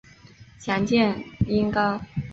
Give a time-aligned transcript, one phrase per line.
[0.57, 2.01] 详见音高。